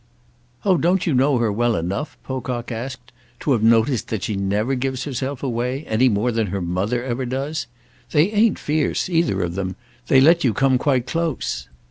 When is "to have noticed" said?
3.41-4.07